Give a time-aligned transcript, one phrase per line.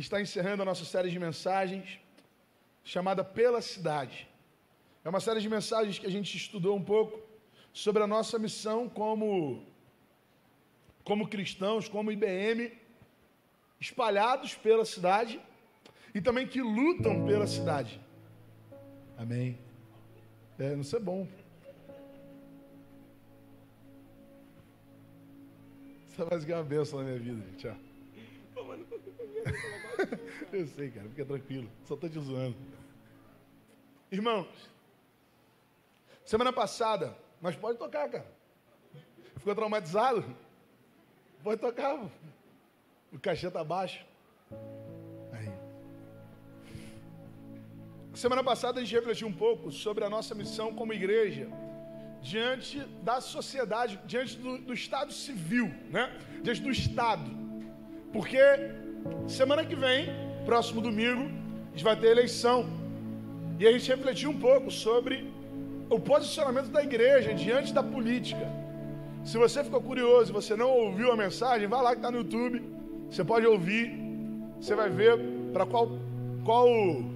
[0.00, 2.00] está encerrando a nossa série de mensagens
[2.84, 4.28] chamada Pela Cidade.
[5.04, 7.20] É uma série de mensagens que a gente estudou um pouco
[7.72, 9.64] sobre a nossa missão como,
[11.04, 12.72] como cristãos, como IBM,
[13.80, 15.40] espalhados pela cidade
[16.14, 18.00] e também que lutam pela cidade.
[19.16, 19.58] Amém.
[20.58, 21.26] É, não sei bom.
[26.08, 27.68] Você vai ganhar uma bênção na minha vida, gente.
[27.68, 27.87] Ó.
[30.52, 31.70] Eu sei, cara, fica tranquilo.
[31.84, 32.56] Só estou te zoando.
[34.10, 34.48] Irmãos,
[36.24, 38.26] semana passada, mas pode tocar, cara.
[39.36, 40.24] Ficou traumatizado?
[41.42, 42.10] Pode tocar.
[43.12, 44.04] O cachê tá baixo.
[45.32, 45.52] Aí.
[48.14, 51.48] Semana passada a gente refletiu um pouco sobre a nossa missão como igreja
[52.20, 56.18] diante da sociedade, diante do, do Estado civil, né?
[56.42, 57.47] Diante do Estado.
[58.12, 58.38] Porque
[59.26, 60.08] Semana que vem,
[60.44, 61.24] próximo domingo,
[61.68, 62.66] a gente vai ter eleição.
[63.58, 65.30] E a gente refletiu um pouco sobre
[65.90, 68.46] o posicionamento da igreja diante da política.
[69.24, 72.18] Se você ficou curioso e você não ouviu a mensagem, vai lá que está no
[72.18, 72.62] YouTube.
[73.10, 73.92] Você pode ouvir.
[74.60, 75.18] Você vai ver
[75.52, 75.90] para qual,
[76.44, 76.68] qual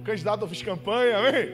[0.03, 1.49] candidato eu fiz campanha, amém?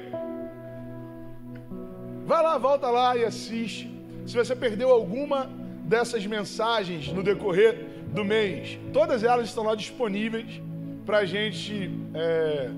[2.26, 3.90] Vai lá, volta lá e assiste.
[4.26, 5.50] Se você perdeu alguma
[5.86, 8.80] dessas mensagens no decorrer do mês.
[8.92, 10.62] Todas elas estão lá disponíveis
[11.06, 12.70] para a gente é,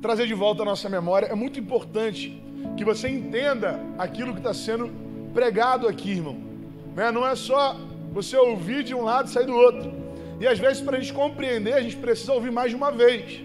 [0.00, 1.26] trazer de volta a nossa memória.
[1.26, 2.42] É muito importante
[2.76, 4.90] que você entenda aquilo que está sendo
[5.32, 6.36] pregado aqui, irmão.
[6.94, 7.10] Né?
[7.10, 7.76] Não é só
[8.12, 9.92] você ouvir de um lado e sair do outro.
[10.40, 13.42] E às vezes, para a gente compreender, a gente precisa ouvir mais de uma vez.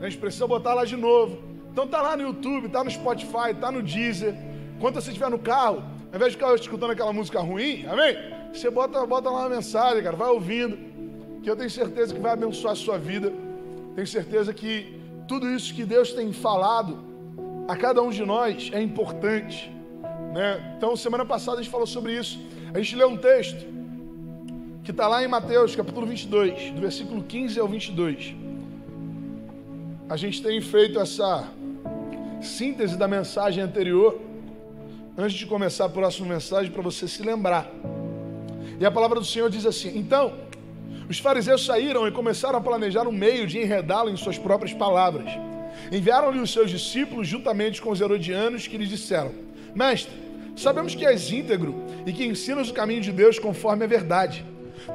[0.00, 1.38] A gente precisa botar lá de novo.
[1.70, 4.34] Então tá lá no YouTube, tá no Spotify, tá no Deezer.
[4.80, 8.16] Quando você estiver no carro, ao invés de ficar escutando aquela música ruim, amém?
[8.52, 10.78] Você bota, bota lá uma mensagem, cara, vai ouvindo,
[11.42, 13.32] que eu tenho certeza que vai abençoar a sua vida.
[13.94, 16.98] Tenho certeza que tudo isso que Deus tem falado
[17.66, 19.70] a cada um de nós é importante.
[20.34, 20.74] Né?
[20.76, 22.38] Então, semana passada a gente falou sobre isso.
[22.74, 23.66] A gente leu um texto
[24.84, 28.34] que está lá em Mateus, capítulo 22, do versículo 15 ao 22.
[30.08, 31.48] A gente tem feito essa
[32.40, 34.20] síntese da mensagem anterior,
[35.16, 37.70] antes de começar a próxima mensagem, para você se lembrar.
[38.82, 40.32] E a palavra do Senhor diz assim: Então,
[41.08, 45.30] os fariseus saíram e começaram a planejar um meio de enredá-lo em suas próprias palavras.
[45.92, 49.30] Enviaram-lhe os seus discípulos juntamente com os herodianos, que lhes disseram:
[49.72, 50.12] Mestre,
[50.56, 54.44] sabemos que és íntegro e que ensinas o caminho de Deus conforme a verdade.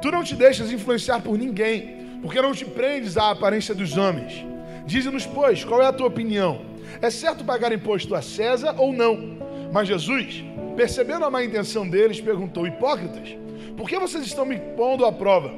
[0.02, 4.44] Tu não te deixas influenciar por ninguém, porque não te prendes à aparência dos homens.
[4.84, 6.60] Dize-nos, pois, qual é a tua opinião?
[7.00, 9.38] É certo pagar imposto a César ou não?
[9.72, 10.44] Mas Jesus,
[10.76, 13.47] percebendo a má intenção deles, perguntou: Hipócritas,
[13.78, 15.54] por que vocês estão me pondo à prova?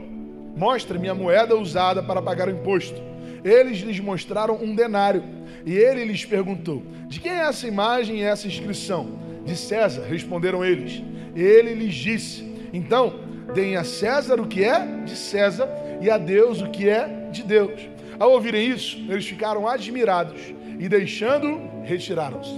[0.54, 3.00] Mostre-me a moeda usada para pagar o imposto.
[3.42, 5.25] Eles lhes mostraram um denário.
[5.64, 9.19] E ele lhes perguntou: De quem é essa imagem e essa inscrição?
[9.47, 11.03] De César, responderam eles.
[11.34, 12.44] Ele lhes disse:
[12.75, 13.20] Então,
[13.54, 15.66] deem a César o que é de César
[16.02, 17.88] e a Deus o que é de Deus.
[18.19, 20.41] Ao ouvirem isso, eles ficaram admirados
[20.78, 22.52] e, deixando, retiraram-se.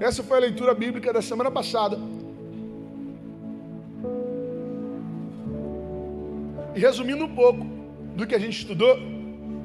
[0.00, 1.96] Essa foi a leitura bíblica da semana passada.
[6.76, 7.64] E resumindo um pouco
[8.14, 8.98] do que a gente estudou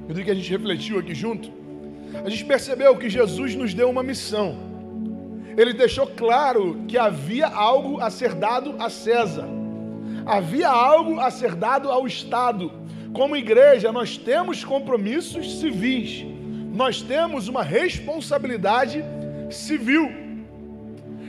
[0.07, 1.51] e do que a gente refletiu aqui junto,
[2.23, 4.57] a gente percebeu que Jesus nos deu uma missão.
[5.57, 9.45] Ele deixou claro que havia algo a ser dado a César,
[10.25, 12.71] havia algo a ser dado ao Estado.
[13.11, 16.25] Como igreja, nós temos compromissos civis,
[16.73, 19.03] nós temos uma responsabilidade
[19.49, 20.09] civil.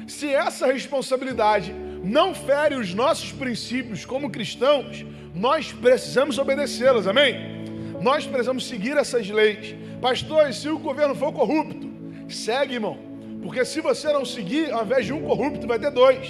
[0.06, 5.04] Se essa responsabilidade não fere os nossos princípios como cristãos,
[5.34, 7.62] nós precisamos obedecê-las, amém?
[8.00, 9.74] Nós precisamos seguir essas leis.
[10.00, 11.88] Pastor, e se o governo for corrupto?
[12.28, 12.98] Segue, irmão.
[13.42, 16.28] Porque se você não seguir, ao invés de um corrupto, vai ter dois.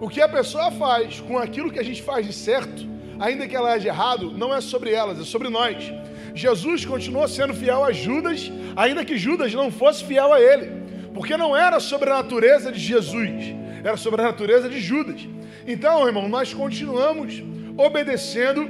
[0.00, 2.86] O que a pessoa faz com aquilo que a gente faz de certo,
[3.18, 5.92] ainda que ela age errado, não é sobre elas, é sobre nós.
[6.34, 10.84] Jesus continuou sendo fiel a Judas, ainda que Judas não fosse fiel a ele.
[11.14, 13.54] Porque não era sobre a natureza de Jesus,
[13.84, 15.28] era sobre a natureza de Judas.
[15.66, 17.42] Então, irmão, nós continuamos
[17.76, 18.68] obedecendo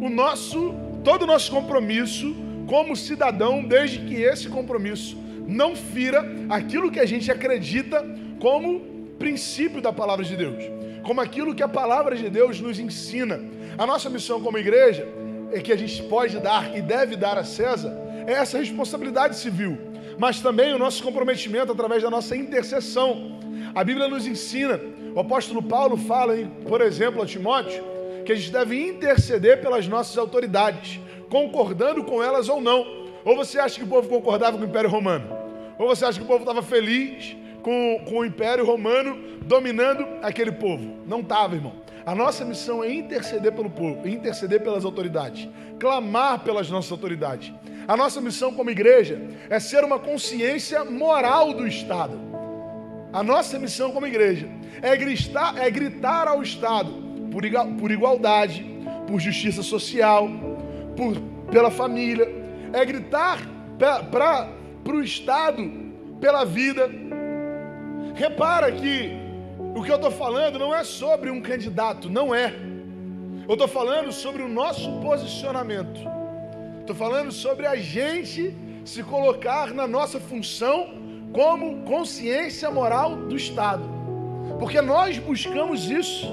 [0.00, 0.74] o nosso,
[1.04, 2.34] todo o nosso compromisso
[2.66, 5.16] como cidadão, desde que esse compromisso
[5.46, 8.04] não fira aquilo que a gente acredita
[8.40, 8.80] como
[9.18, 10.64] princípio da palavra de Deus,
[11.04, 13.40] como aquilo que a palavra de Deus nos ensina.
[13.78, 15.06] A nossa missão como igreja
[15.52, 19.78] é que a gente pode dar e deve dar a César é essa responsabilidade civil,
[20.18, 23.38] mas também o nosso comprometimento através da nossa intercessão.
[23.74, 24.80] A Bíblia nos ensina,
[25.14, 26.34] o apóstolo Paulo fala,
[26.68, 27.84] por exemplo, a Timóteo,
[28.24, 31.00] que a gente deve interceder pelas nossas autoridades.
[31.28, 32.86] concordando com elas ou não.
[33.24, 35.26] Ou você acha que o povo concordava com o Império Romano?
[35.78, 40.52] Ou você acha que o povo estava feliz com, com o Império Romano dominando aquele
[40.52, 40.98] povo?
[41.06, 41.72] Não estava, irmão.
[42.06, 47.52] A nossa missão é interceder pelo povo, interceder pelas autoridades, clamar pelas nossas autoridades.
[47.88, 49.20] A nossa missão como igreja
[49.50, 52.16] é ser uma consciência moral do Estado.
[53.12, 54.48] A nossa missão como igreja
[54.80, 56.92] é gritar, é gritar ao Estado
[57.32, 57.42] por,
[57.76, 58.64] por igualdade,
[59.08, 60.28] por justiça social,
[60.96, 61.20] por,
[61.50, 62.28] pela família,
[62.72, 63.40] é gritar
[63.78, 64.48] para
[64.86, 65.68] o Estado
[66.20, 66.88] pela vida.
[68.14, 69.25] Repara que
[69.76, 72.54] o que eu estou falando não é sobre um candidato, não é.
[73.46, 76.00] Eu estou falando sobre o nosso posicionamento.
[76.80, 78.56] Estou falando sobre a gente
[78.86, 80.94] se colocar na nossa função
[81.30, 83.84] como consciência moral do Estado.
[84.58, 86.26] Porque nós buscamos isso.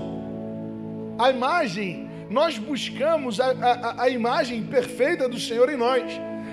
[1.19, 6.03] A imagem, nós buscamos a, a, a imagem perfeita do Senhor em nós.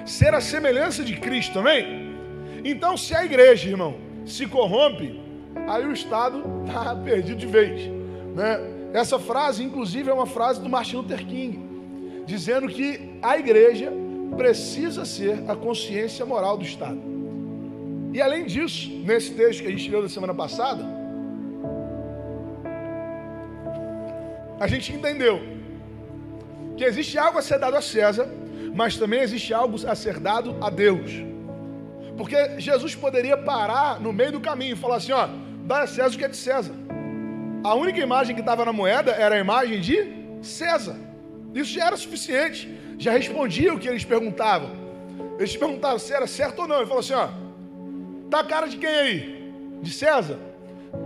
[0.05, 2.17] Ser a semelhança de Cristo, amém?
[2.65, 3.95] Então, se a igreja, irmão,
[4.27, 5.20] se corrompe,
[5.67, 7.91] aí o Estado está perdido de vez.
[8.35, 8.61] Né?
[8.93, 13.93] Essa frase, inclusive, é uma frase do Martin Luther King, dizendo que a igreja
[14.37, 17.01] precisa ser a consciência moral do Estado.
[18.13, 20.85] E além disso, nesse texto que a gente leu da semana passada,
[24.59, 25.41] a gente entendeu
[26.77, 28.29] que existe algo a ser dado a César,
[28.75, 31.30] mas também existe algo a ser dado a Deus.
[32.21, 35.27] Porque Jesus poderia parar no meio do caminho e falar assim: ó,
[35.65, 36.75] dá a César o que é de César.
[37.65, 39.97] A única imagem que estava na moeda era a imagem de
[40.43, 40.99] César.
[41.55, 44.69] Isso já era suficiente, já respondia o que eles perguntavam.
[45.39, 46.77] Eles perguntavam se era certo ou não.
[46.77, 47.29] Ele falou assim: ó,
[48.29, 49.53] tá a cara de quem aí?
[49.81, 50.39] De César?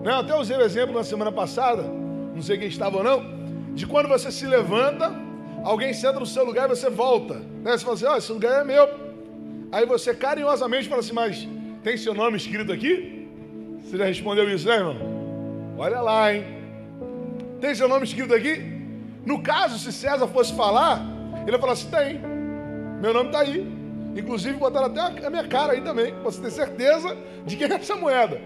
[0.03, 0.13] Né?
[0.13, 1.85] Até usei o exemplo na semana passada,
[2.35, 3.23] não sei quem estava ou não,
[3.73, 5.15] de quando você se levanta,
[5.63, 7.35] alguém senta no seu lugar e você volta.
[7.63, 7.71] Né?
[7.79, 9.04] Você fala assim: ó, esse lugar é meu.
[9.75, 11.49] Aí você carinhosamente fala assim: mas
[11.83, 13.29] tem seu nome escrito aqui?
[13.83, 14.97] Você já respondeu isso, né, irmão?
[15.77, 16.45] Olha lá, hein?
[17.61, 18.55] Tem seu nome escrito aqui?
[19.27, 21.05] No caso, se César fosse falar,
[21.43, 22.21] ele ia falar assim: tem.
[23.03, 23.67] Meu nome está aí.
[24.17, 27.75] Inclusive, botaram até a minha cara aí também, para você ter certeza de quem é
[27.75, 28.41] essa moeda.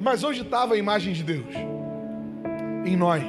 [0.00, 1.52] Mas onde estava a imagem de Deus?
[2.86, 3.24] Em nós.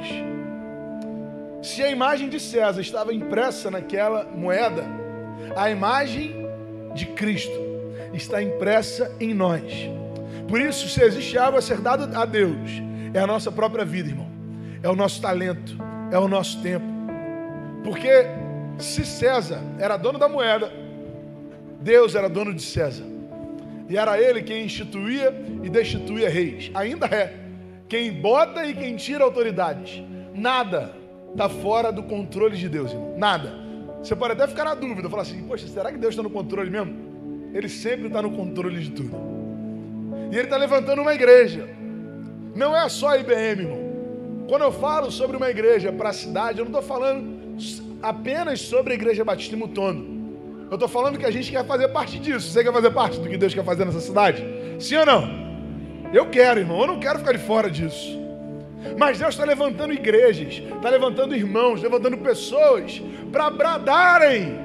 [1.60, 5.01] Se a imagem de César estava impressa naquela moeda,
[5.56, 6.46] a imagem
[6.94, 7.52] de Cristo
[8.12, 9.62] está impressa em nós.
[10.48, 12.70] Por isso, se existe algo a ser dado a Deus,
[13.14, 14.30] é a nossa própria vida, irmão.
[14.82, 15.76] É o nosso talento,
[16.10, 16.84] é o nosso tempo.
[17.84, 18.26] Porque
[18.78, 20.72] se César era dono da moeda,
[21.80, 23.04] Deus era dono de César.
[23.88, 26.70] E era ele quem instituía e destituía reis.
[26.74, 27.34] Ainda é.
[27.88, 30.02] Quem bota e quem tira autoridades.
[30.34, 30.94] Nada
[31.30, 33.14] está fora do controle de Deus, irmão.
[33.18, 33.61] Nada.
[34.02, 36.70] Você pode até ficar na dúvida, falar assim: Poxa, será que Deus está no controle
[36.70, 37.50] mesmo?
[37.54, 39.16] Ele sempre está no controle de tudo.
[40.30, 41.68] E ele está levantando uma igreja.
[42.54, 43.92] Não é só a IBM, irmão.
[44.48, 47.42] Quando eu falo sobre uma igreja para a cidade, eu não estou falando
[48.02, 50.04] apenas sobre a Igreja Batista em Mutondo.
[50.70, 52.50] Eu estou falando que a gente quer fazer parte disso.
[52.50, 54.42] Você quer fazer parte do que Deus quer fazer nessa cidade?
[54.80, 55.28] Sim ou não?
[56.12, 56.80] Eu quero, irmão.
[56.80, 58.21] Eu não quero ficar de fora disso.
[58.98, 63.00] Mas Deus está levantando igrejas, está levantando irmãos, levantando pessoas
[63.30, 64.58] para bradarem,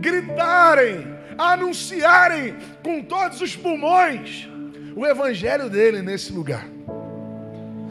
[0.00, 1.06] gritarem,
[1.36, 4.48] anunciarem com todos os pulmões
[4.96, 6.66] o evangelho dele nesse lugar.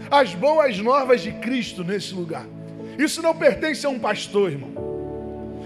[0.09, 2.45] As boas novas de Cristo nesse lugar.
[2.97, 4.71] Isso não pertence a um pastor, irmão.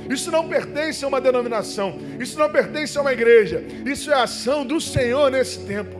[0.10, 1.98] Isso não pertence a uma denominação.
[2.20, 3.64] Isso não pertence a uma igreja.
[3.86, 5.98] Isso é a ação do Senhor nesse tempo.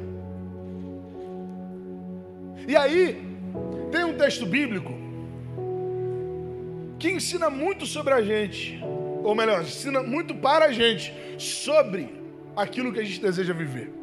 [2.68, 3.27] E aí,
[3.92, 4.94] tem um texto bíblico
[7.00, 8.82] que ensina muito sobre a gente
[9.28, 12.10] ou melhor, ensina muito para a gente sobre
[12.56, 13.94] aquilo que a gente deseja viver.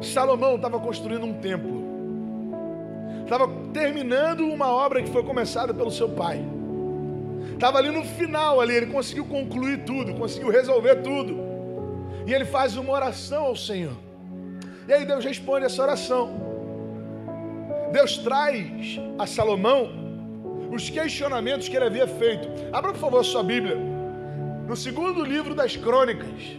[0.00, 1.84] Salomão estava construindo um templo,
[3.22, 6.42] estava terminando uma obra que foi começada pelo seu pai.
[7.52, 11.38] Estava ali no final, ali, ele conseguiu concluir tudo, conseguiu resolver tudo.
[12.26, 13.96] E ele faz uma oração ao Senhor.
[14.88, 16.55] E aí Deus responde essa oração.
[17.92, 20.06] Deus traz a Salomão
[20.70, 22.48] os questionamentos que ele havia feito.
[22.72, 23.76] Abra, por favor, sua Bíblia.
[24.66, 26.58] No segundo livro das Crônicas,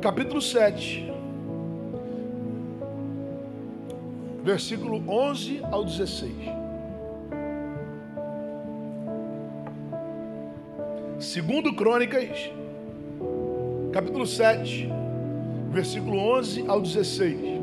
[0.00, 1.12] capítulo 7,
[4.42, 6.32] versículo 11 ao 16.
[11.18, 12.50] Segundo Crônicas,
[13.92, 14.88] capítulo 7,
[15.70, 17.59] versículo 11 ao 16.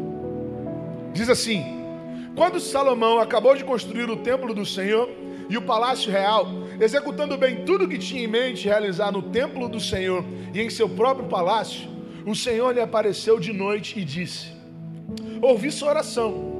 [1.13, 1.63] Diz assim:
[2.35, 5.09] quando Salomão acabou de construir o templo do Senhor,
[5.49, 6.45] e o palácio real,
[6.79, 10.23] executando bem tudo que tinha em mente realizar no templo do Senhor
[10.53, 11.89] e em seu próprio palácio,
[12.25, 14.47] o Senhor lhe apareceu de noite e disse:
[15.41, 16.57] Ouvi sua oração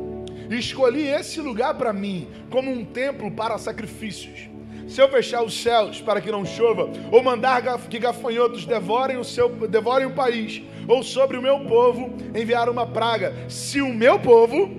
[0.56, 4.50] escolhi esse lugar para mim como um templo para sacrifícios.
[4.88, 9.24] Se eu fechar os céus para que não chova, ou mandar que gafanhotos devorem o,
[9.24, 14.18] seu, devorem o país, ou sobre o meu povo enviar uma praga, se o meu
[14.18, 14.72] povo,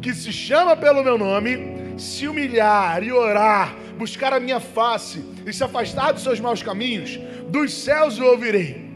[0.00, 5.52] que se chama pelo meu nome, se humilhar e orar, buscar a minha face e
[5.52, 8.90] se afastar dos seus maus caminhos, dos céus o ouvirei.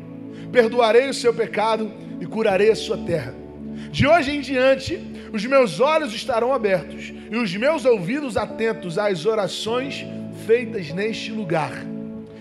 [0.51, 3.35] Perdoarei o seu pecado e curarei a sua terra.
[3.93, 5.01] De hoje em diante,
[5.33, 10.05] os meus olhos estarão abertos e os meus ouvidos atentos às orações
[10.47, 11.73] feitas neste lugar.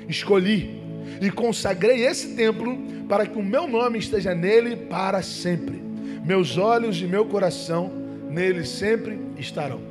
[0.07, 0.79] Escolhi
[1.19, 2.77] e consagrei esse templo
[3.09, 5.81] para que o meu nome esteja nele para sempre.
[6.23, 7.91] Meus olhos e meu coração
[8.29, 9.81] nele sempre estarão.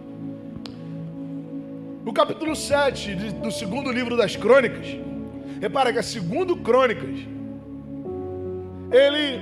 [2.06, 4.86] O capítulo 7 do segundo livro das crônicas,
[5.60, 7.18] repara que a segundo crônicas,
[8.92, 9.40] ele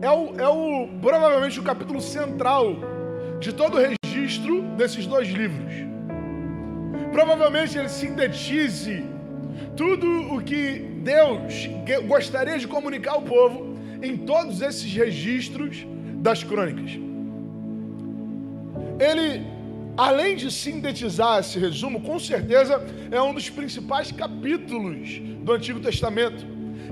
[0.00, 2.76] é o, é o provavelmente o capítulo central
[3.40, 5.97] de todo o registro desses dois livros.
[7.12, 9.04] Provavelmente ele sintetize
[9.76, 10.62] tudo o que
[11.02, 11.68] Deus
[12.06, 15.86] gostaria de comunicar ao povo em todos esses registros
[16.26, 16.92] das crônicas.
[18.98, 19.58] Ele
[19.96, 26.46] além de sintetizar esse resumo, com certeza é um dos principais capítulos do Antigo Testamento.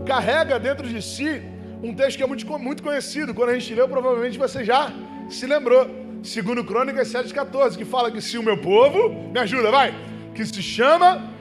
[0.05, 1.41] Carrega dentro de si
[1.83, 3.33] um texto que é muito, muito conhecido.
[3.33, 4.93] Quando a gente leu, provavelmente você já
[5.31, 6.06] se lembrou.
[6.27, 9.95] Segundo Crônicas 7,14, que fala que se o meu povo, me ajuda, vai,
[10.35, 11.33] que se chama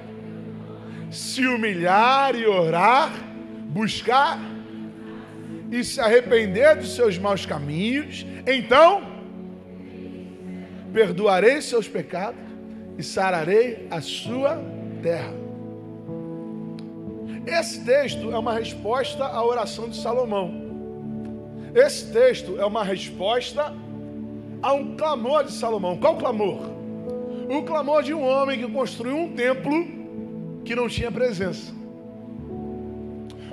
[1.10, 3.12] se humilhar e orar,
[3.70, 4.39] buscar
[5.72, 9.01] e se arrepender dos seus maus caminhos, então
[10.94, 12.39] perdoarei seus pecados
[12.96, 14.62] e sararei a sua
[15.01, 15.34] terra.
[17.48, 20.63] Esse texto é uma resposta à oração de Salomão.
[21.74, 23.74] Esse texto é uma resposta
[24.62, 25.98] a um clamor de Salomão.
[25.98, 26.60] Qual clamor?
[27.50, 29.86] O clamor de um homem que construiu um templo
[30.64, 31.74] que não tinha presença.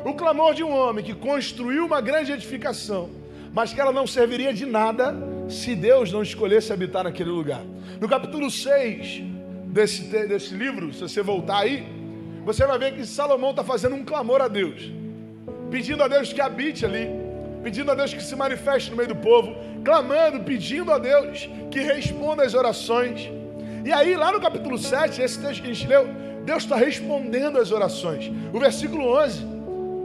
[0.05, 3.11] O clamor de um homem que construiu uma grande edificação,
[3.53, 5.15] mas que ela não serviria de nada
[5.49, 7.63] se Deus não escolhesse habitar naquele lugar.
[8.01, 9.23] No capítulo 6
[9.67, 11.87] desse, desse livro, se você voltar aí,
[12.45, 14.91] você vai ver que Salomão está fazendo um clamor a Deus,
[15.71, 17.09] pedindo a Deus que habite ali,
[17.63, 21.81] pedindo a Deus que se manifeste no meio do povo, clamando, pedindo a Deus que
[21.81, 23.31] responda às orações.
[23.85, 26.09] E aí, lá no capítulo 7, esse texto que a gente leu,
[26.45, 28.31] Deus está respondendo às orações.
[28.53, 29.53] O versículo 11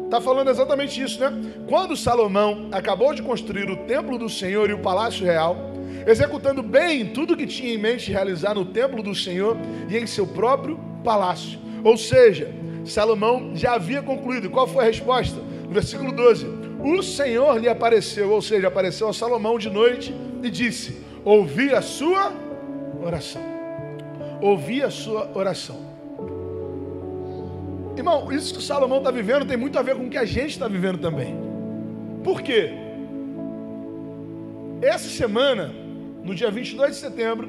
[0.08, 1.34] Está falando exatamente isso, né?
[1.68, 5.58] Quando Salomão acabou de construir o templo do Senhor e o palácio real,
[6.08, 9.58] executando bem tudo que tinha em mente realizar no templo do Senhor
[9.90, 11.60] e em seu próprio palácio.
[11.84, 12.50] Ou seja,
[12.86, 14.50] Salomão já havia concluído.
[14.50, 15.42] Qual foi a resposta?
[15.42, 16.48] No versículo 12:
[16.84, 21.82] O Senhor lhe apareceu, ou seja, apareceu a Salomão de noite e disse: Ouvi a
[21.82, 22.32] sua
[23.04, 23.42] oração.
[24.42, 25.88] Ouvi a sua oração.
[27.96, 30.52] Irmão, isso que Salomão está vivendo tem muito a ver com o que a gente
[30.52, 31.36] está vivendo também.
[32.24, 32.72] Por quê?
[34.82, 35.74] Essa semana,
[36.24, 37.48] no dia 22 de setembro,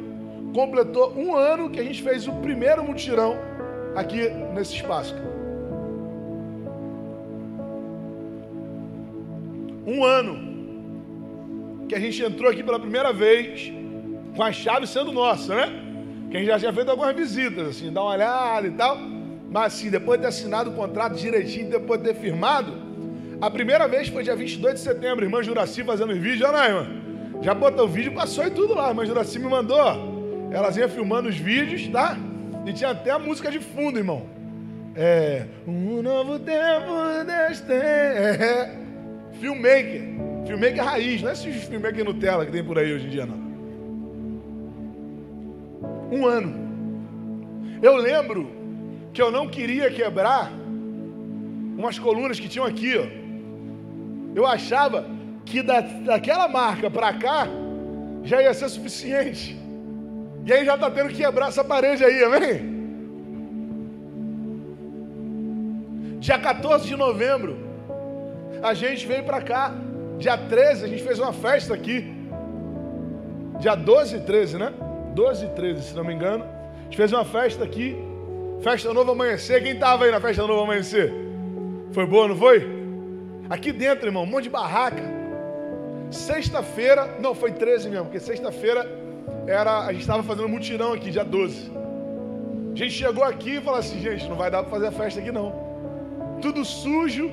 [0.54, 3.36] completou um ano que a gente fez o primeiro mutirão
[3.94, 5.14] aqui nesse espaço.
[9.88, 13.72] Um ano que a gente entrou aqui pela primeira vez,
[14.36, 15.72] com a chave sendo nossa, né?
[16.30, 18.98] Que a gente já tinha feito algumas visitas, assim, dar uma olhada e tal.
[19.50, 22.70] Mas assim, depois de ter assinado o contrato direitinho, depois de ter firmado,
[23.40, 26.86] a primeira vez foi dia 22 de setembro, irmã Juraci fazendo vídeos, já não, irmã?
[27.40, 28.88] Já botou o vídeo, passou e tudo lá.
[28.88, 29.78] A irmã Juraci me mandou,
[30.50, 32.14] elas iam filmando os vídeos, tá?
[32.66, 34.26] E tinha até a música de fundo, irmão.
[34.94, 35.46] É.
[35.66, 37.72] Um novo tempo deste.
[37.72, 38.87] É.
[39.40, 40.02] Filmmaker.
[40.46, 43.48] Filmmaker raiz, não é esses filmmaker Nutella que tem por aí hoje em dia, não.
[46.10, 46.68] Um ano.
[47.82, 48.50] Eu lembro
[49.12, 50.50] que eu não queria quebrar
[51.76, 53.06] umas colunas que tinham aqui, ó.
[54.34, 55.06] Eu achava
[55.44, 57.46] que da, daquela marca para cá
[58.22, 59.56] já ia ser suficiente.
[60.44, 62.78] E aí já está tendo que quebrar essa parede aí, amém?
[66.20, 67.67] Dia 14 de novembro,
[68.62, 69.74] a gente veio para cá.
[70.18, 72.14] Dia 13, a gente fez uma festa aqui.
[73.60, 74.72] Dia 12 e 13, né?
[75.14, 76.44] 12 e 13, se não me engano.
[76.44, 77.96] A gente fez uma festa aqui.
[78.60, 81.12] Festa Novo Amanhecer, quem estava aí na Festa Novo Amanhecer?
[81.92, 82.66] Foi boa, não foi?
[83.48, 85.02] Aqui dentro, irmão, um monte de barraca.
[86.10, 88.88] Sexta-feira, não, foi 13 mesmo, porque sexta-feira
[89.46, 91.70] era, a gente estava fazendo mutirão aqui, dia 12.
[92.72, 95.20] A gente chegou aqui e falou assim, gente, não vai dar para fazer a festa
[95.20, 95.52] aqui não.
[96.42, 97.30] Tudo sujo,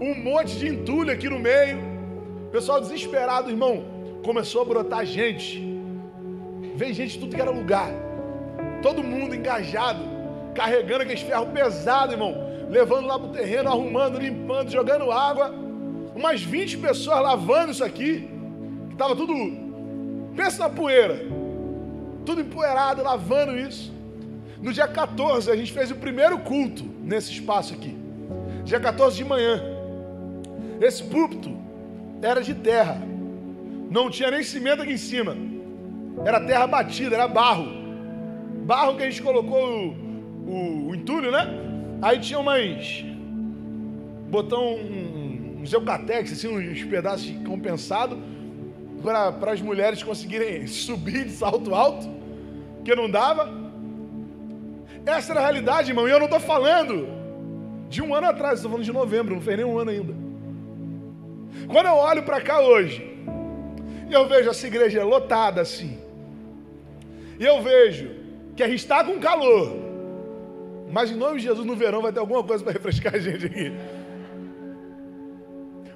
[0.00, 1.78] um monte de entulho aqui no meio.
[2.50, 3.84] Pessoal desesperado, irmão.
[4.24, 5.62] Começou a brotar gente.
[6.74, 7.90] Veio gente de tudo que era lugar.
[8.82, 10.02] Todo mundo engajado,
[10.54, 12.34] carregando aqueles ferros pesados, irmão.
[12.68, 15.54] Levando lá pro terreno, arrumando, limpando, jogando água.
[16.14, 18.28] Umas 20 pessoas lavando isso aqui.
[18.90, 19.34] Que tava tudo.
[20.34, 21.26] Pensa na poeira.
[22.24, 23.92] Tudo empoeirado, lavando isso.
[24.60, 27.94] No dia 14, a gente fez o primeiro culto nesse espaço aqui.
[28.64, 29.73] Dia 14 de manhã.
[30.84, 31.50] Esse púlpito
[32.20, 33.00] era de terra.
[33.90, 35.34] Não tinha nem cimento aqui em cima.
[36.26, 37.66] Era terra batida, era barro.
[38.66, 41.48] Barro que a gente colocou o, o, o entulho, né?
[42.02, 43.02] Aí tinha umas.
[44.28, 48.18] Botou um, uns eucatex, assim, uns pedaços compensados
[49.02, 52.06] para as mulheres conseguirem subir de salto alto,
[52.84, 53.50] que não dava.
[55.06, 57.08] Essa era a realidade, irmão, e eu não estou falando
[57.88, 60.23] de um ano atrás, estou falando de novembro, não fez nem um ano ainda.
[61.68, 63.14] Quando eu olho para cá hoje,
[64.10, 65.98] eu vejo essa igreja lotada assim,
[67.38, 68.10] e eu vejo
[68.56, 69.76] que a gente está com calor,
[70.90, 73.46] mas em nome de Jesus, no verão vai ter alguma coisa para refrescar a gente
[73.46, 73.72] aqui.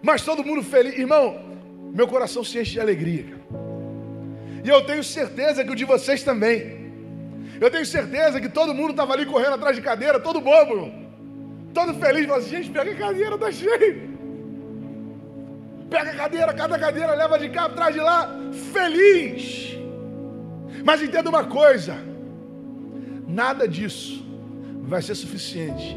[0.03, 1.39] Mas todo mundo feliz, irmão,
[1.93, 3.27] meu coração se enche de alegria.
[4.65, 6.79] E eu tenho certeza que o de vocês também.
[7.61, 10.93] Eu tenho certeza que todo mundo estava ali correndo atrás de cadeira, todo bobo,
[11.75, 14.08] todo feliz, falando assim, gente, pega a cadeira, tá cheio.
[15.91, 18.31] Pega a cadeira, cada cadeira, leva de cá, atrás de lá,
[18.73, 19.77] feliz.
[20.85, 21.97] Mas entenda uma coisa:
[23.27, 24.25] nada disso
[24.83, 25.97] vai ser suficiente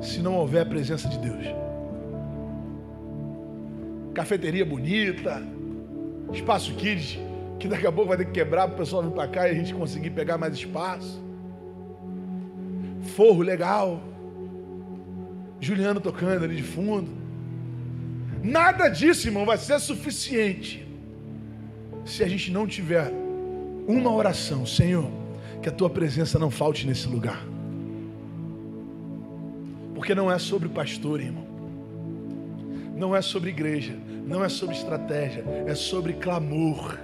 [0.00, 1.46] se não houver a presença de Deus.
[4.14, 5.42] Cafeteria bonita,
[6.32, 7.18] espaço kids,
[7.58, 9.52] que daqui a pouco vai ter que quebrar para o pessoal vir para cá e
[9.52, 11.22] a gente conseguir pegar mais espaço.
[13.16, 14.00] Forro legal.
[15.60, 17.21] Juliano tocando ali de fundo.
[18.42, 20.84] Nada disso, irmão, vai ser suficiente
[22.04, 23.12] se a gente não tiver
[23.86, 25.08] uma oração, Senhor,
[25.62, 27.40] que a tua presença não falte nesse lugar.
[29.94, 31.46] Porque não é sobre pastor, irmão.
[32.96, 36.98] Não é sobre igreja, não é sobre estratégia, é sobre clamor.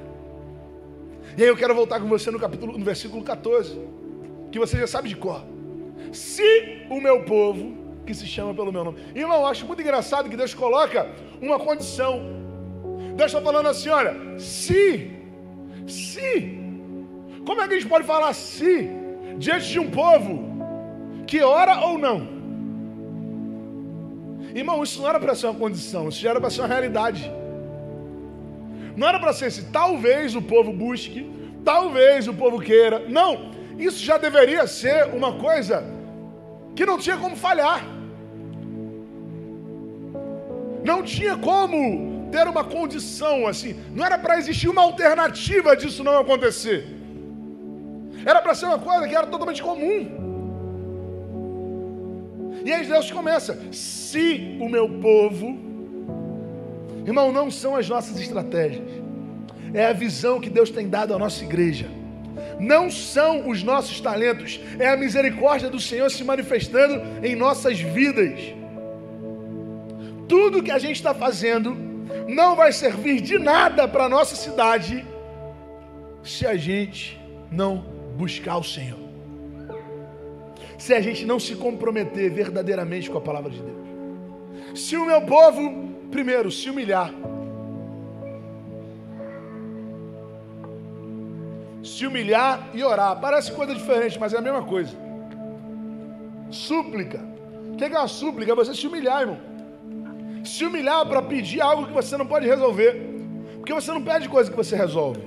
[1.37, 3.79] E aí eu quero voltar com você no capítulo, no versículo 14,
[4.51, 5.45] que você já sabe de cor.
[6.13, 8.99] Se o meu povo, que se chama pelo meu nome.
[9.15, 11.09] Irmão, eu acho muito engraçado que Deus coloca
[11.41, 12.21] uma condição.
[13.17, 15.11] Deus está falando assim: olha, se,
[15.87, 16.59] se,
[17.47, 18.91] como é que a gente pode falar se
[19.39, 20.45] diante de um povo
[21.27, 22.39] que ora ou não?
[24.55, 27.31] Irmão, isso não era para ser uma condição, isso já era para ser uma realidade.
[28.97, 31.31] Não era para ser assim, talvez o povo busque,
[31.65, 33.05] talvez o povo queira.
[33.09, 35.85] Não, isso já deveria ser uma coisa
[36.75, 37.98] que não tinha como falhar.
[40.91, 43.73] Não tinha como ter uma condição assim.
[43.95, 46.87] Não era para existir uma alternativa disso não acontecer.
[48.25, 50.01] Era para ser uma coisa que era totalmente comum.
[52.65, 55.47] E aí Deus começa: se o meu povo,
[57.07, 58.89] irmão, não são as nossas estratégias,
[59.75, 61.87] é a visão que Deus tem dado à nossa igreja.
[62.59, 68.41] Não são os nossos talentos, é a misericórdia do Senhor se manifestando em nossas vidas.
[70.29, 71.75] Tudo que a gente está fazendo
[72.29, 75.05] não vai servir de nada para a nossa cidade
[76.23, 77.19] se a gente
[77.51, 77.79] não
[78.17, 79.09] buscar o Senhor
[80.79, 84.79] se a gente não se comprometer verdadeiramente com a palavra de Deus.
[84.79, 87.13] Se o meu povo, primeiro, se humilhar,
[91.83, 94.97] se humilhar e orar, parece coisa diferente, mas é a mesma coisa.
[96.51, 97.21] Súplica.
[97.73, 98.53] O que é uma súplica?
[98.53, 99.48] É você se humilhar, irmão.
[100.45, 103.01] Se humilhar para pedir algo que você não pode resolver.
[103.57, 105.21] Porque você não pede coisa que você resolve.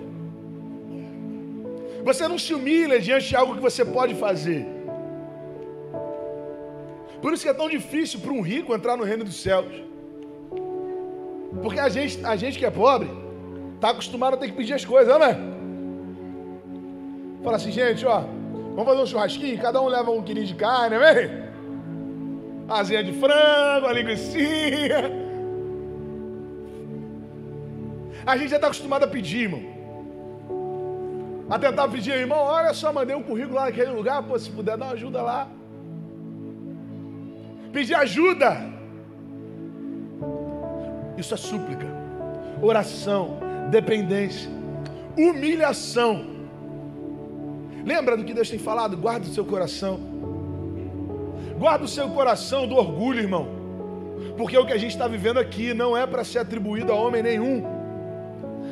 [2.04, 4.66] Você não se humilha diante de algo que você pode fazer.
[7.22, 9.72] Por isso que é tão difícil para um rico entrar no reino dos céus.
[11.62, 13.10] Porque a gente, a gente que é pobre,
[13.76, 15.38] está acostumado a ter que pedir as coisas, não é?
[17.44, 18.22] Fala assim, gente, ó,
[18.76, 21.51] vamos fazer um churrasquinho, cada um leva um quilinho de carne, amém?
[22.80, 24.38] Asinha de frango, a linguiça.
[28.26, 29.64] A gente já está acostumado a pedir, irmão.
[31.50, 34.78] A tentar pedir, irmão, olha só, mandei um currículo lá naquele lugar, pô, se puder
[34.78, 35.50] dar ajuda lá
[37.72, 38.70] pedir ajuda.
[41.18, 41.88] Isso é súplica,
[42.62, 44.50] oração, dependência,
[45.18, 46.26] humilhação.
[47.86, 48.96] Lembra do que Deus tem falado?
[48.98, 50.11] Guarda o seu coração.
[51.62, 53.48] Guarda o seu coração do orgulho, irmão.
[54.36, 57.22] Porque o que a gente está vivendo aqui não é para ser atribuído a homem
[57.22, 57.64] nenhum.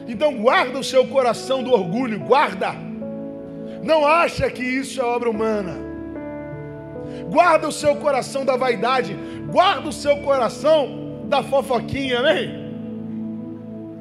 [0.07, 2.73] Então guarda o seu coração do orgulho, guarda.
[3.83, 5.75] Não acha que isso é obra humana.
[7.31, 9.15] Guarda o seu coração da vaidade,
[9.51, 12.71] guarda o seu coração da fofoquinha, amém?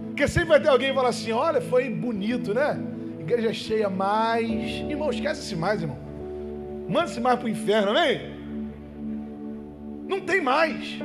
[0.06, 2.80] Porque sempre vai ter alguém que assim: olha, foi bonito, né?
[3.20, 4.80] Igreja cheia, mais.
[4.88, 5.98] Irmão, esquece-se mais, irmão.
[6.88, 8.37] Manda-se mais para o inferno, amém?
[10.08, 10.98] Não tem mais.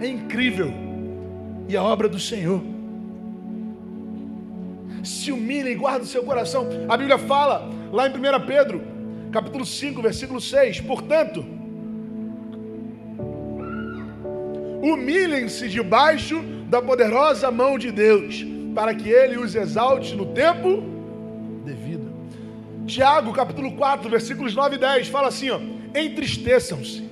[0.00, 0.70] É incrível.
[1.68, 2.62] E a obra do Senhor.
[5.02, 6.68] Se humilhe e guarda o seu coração.
[6.88, 8.82] A Bíblia fala, lá em 1 Pedro,
[9.32, 10.80] capítulo 5, versículo 6.
[10.82, 11.44] Portanto,
[14.82, 18.44] humilhem-se debaixo da poderosa mão de Deus,
[18.74, 20.82] para que Ele os exalte no tempo
[21.64, 22.12] devido.
[22.86, 25.58] Tiago, capítulo 4, versículos 9 e 10, fala assim: ó,
[25.98, 27.06] entristeçam-se.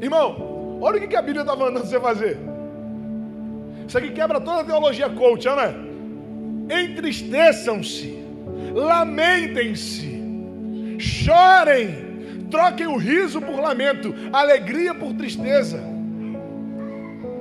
[0.00, 2.38] Irmão, olha o que a Bíblia está mandando você fazer.
[3.86, 5.74] Isso aqui quebra toda a teologia coach, não é?
[6.84, 8.22] Entristeçam-se,
[8.74, 10.20] lamentem-se,
[10.98, 15.96] chorem, troquem o riso por lamento, alegria por tristeza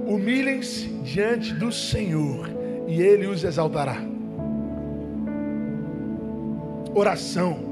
[0.06, 2.50] humilhem-se diante do Senhor
[2.88, 3.98] e Ele os exaltará.
[6.94, 7.64] Oração,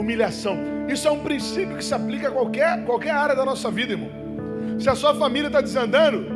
[0.00, 0.56] humilhação,
[0.88, 4.10] isso é um princípio que se aplica a qualquer, qualquer área da nossa vida, irmão.
[4.78, 6.26] Se a sua família está desandando,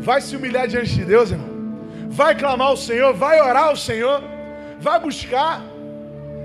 [0.00, 1.50] vai se humilhar diante de Deus, irmão.
[2.08, 4.22] Vai clamar ao Senhor, vai orar ao Senhor,
[4.78, 5.62] vai buscar.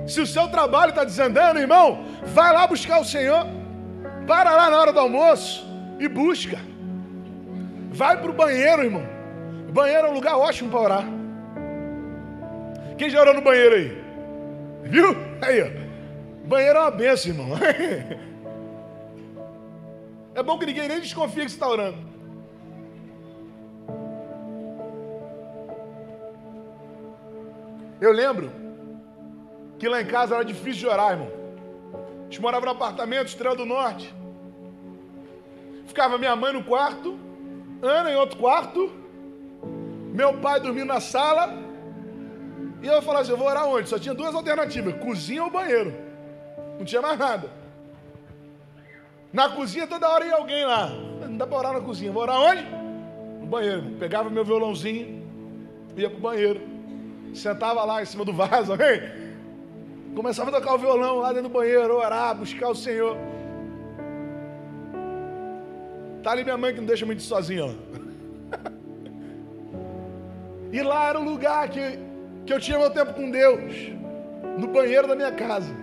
[0.08, 3.46] Se o seu trabalho está desandando, irmão, vai lá buscar o Senhor.
[4.26, 5.66] Para lá na hora do almoço
[6.00, 6.58] e busca.
[7.92, 9.04] Vai para o banheiro, irmão.
[9.68, 11.06] O banheiro é um lugar ótimo para orar.
[12.98, 14.04] Quem já orou no banheiro aí?
[14.84, 15.16] Viu?
[15.42, 15.87] Aí, ó.
[16.48, 17.50] Banheiro é uma benção, irmão.
[20.34, 21.98] É bom que ninguém nem desconfia que você está orando.
[28.00, 28.52] Eu lembro
[29.80, 31.32] que lá em casa era difícil de orar, irmão.
[32.20, 34.14] A gente morava no apartamento, Estrela do Norte.
[35.88, 37.18] Ficava minha mãe no quarto,
[37.82, 38.92] Ana em outro quarto,
[40.14, 41.52] meu pai dormindo na sala,
[42.84, 43.90] e eu falava assim: eu vou orar onde?
[43.90, 46.07] Só tinha duas alternativas: cozinha ou banheiro.
[46.78, 47.50] Não tinha mais nada.
[49.32, 50.88] Na cozinha toda hora ia alguém lá.
[50.88, 52.12] Não dá para orar na cozinha.
[52.12, 52.64] Vou orar onde?
[53.40, 53.84] No banheiro.
[54.00, 55.24] Pegava meu violãozinho,
[55.96, 56.62] ia pro banheiro.
[57.34, 59.02] Sentava lá em cima do vaso, amém?
[60.16, 63.16] Começava a tocar o violão lá dentro do banheiro, orar, buscar o Senhor.
[66.24, 67.66] Tá ali minha mãe que não deixa muito sozinha.
[70.70, 71.98] E lá era o lugar que,
[72.46, 73.90] que eu tinha meu tempo com Deus.
[74.60, 75.74] No banheiro da minha casa.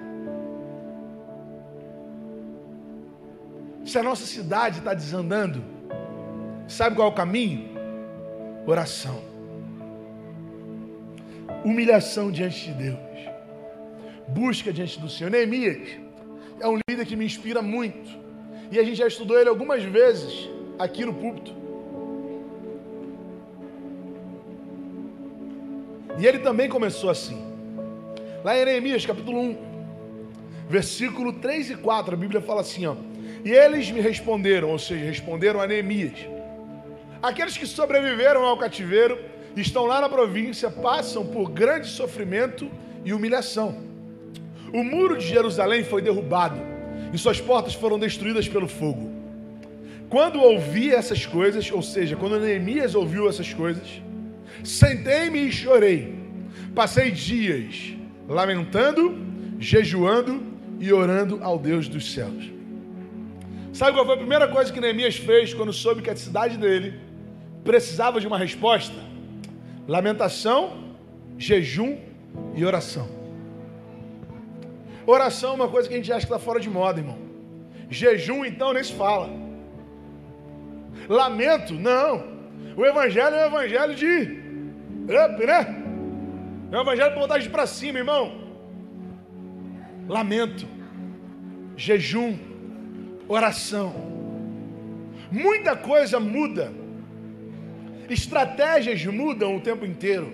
[3.94, 5.62] Se a nossa cidade está desandando,
[6.66, 7.68] sabe qual é o caminho?
[8.66, 9.22] Oração.
[11.64, 12.98] Humilhação diante de Deus.
[14.26, 15.30] Busca diante do Senhor.
[15.30, 15.90] Neemias
[16.58, 18.10] é um líder que me inspira muito.
[18.72, 21.54] E a gente já estudou ele algumas vezes aqui no púlpito.
[26.18, 27.40] E ele também começou assim.
[28.42, 29.58] Lá em Neemias, capítulo 1,
[30.68, 33.13] versículo 3 e 4, a Bíblia fala assim, ó.
[33.44, 36.18] E eles me responderam, ou seja, responderam a Neemias.
[37.22, 39.18] Aqueles que sobreviveram ao cativeiro,
[39.56, 42.70] estão lá na província, passam por grande sofrimento
[43.04, 43.76] e humilhação.
[44.72, 46.60] O muro de Jerusalém foi derrubado
[47.12, 49.12] e suas portas foram destruídas pelo fogo.
[50.08, 54.02] Quando ouvi essas coisas, ou seja, quando Neemias ouviu essas coisas,
[54.62, 56.14] sentei-me e chorei.
[56.74, 57.94] Passei dias
[58.28, 59.16] lamentando,
[59.58, 60.42] jejuando
[60.80, 62.53] e orando ao Deus dos céus.
[63.74, 66.94] Sabe qual foi a primeira coisa que Neemias fez quando soube que a cidade dele
[67.64, 68.94] precisava de uma resposta?
[69.88, 70.94] Lamentação,
[71.36, 71.98] jejum
[72.54, 73.08] e oração.
[75.04, 77.18] Oração é uma coisa que a gente acha que está fora de moda, irmão.
[77.90, 79.28] Jejum, então, nem se fala.
[81.08, 82.32] Lamento, não.
[82.76, 84.08] O evangelho é um evangelho de
[85.24, 85.60] up, né?
[86.70, 88.40] É um evangelho de para cima, irmão.
[90.08, 90.64] Lamento,
[91.76, 92.38] jejum,
[93.28, 93.94] oração.
[95.30, 96.72] Muita coisa muda.
[98.08, 100.32] Estratégias mudam o tempo inteiro.